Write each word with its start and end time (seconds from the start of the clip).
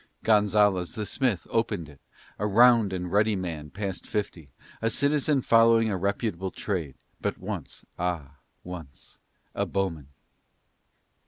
Gonzalez 0.23 0.95
the 0.95 1.05
smith 1.05 1.45
opened 1.51 1.87
it, 1.87 2.01
a 2.39 2.47
round 2.47 2.91
and 2.91 3.11
ruddy 3.11 3.35
man 3.35 3.69
past 3.69 4.07
fifty, 4.07 4.49
a 4.81 4.89
citizen 4.89 5.43
following 5.43 5.91
a 5.91 5.97
reputable 5.97 6.49
trade, 6.49 6.95
but 7.21 7.37
once, 7.37 7.85
ah 7.99 8.37
once, 8.63 9.19
a 9.53 9.67
bowman. 9.67 10.07